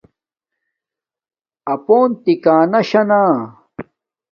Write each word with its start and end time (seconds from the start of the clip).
اپݸن 1.73 2.07
تِکݳنݳ 2.23 2.79
شݳ 2.89 3.01
نݳ۔ 3.09 3.21